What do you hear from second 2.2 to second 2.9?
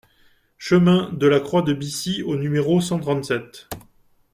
au numéro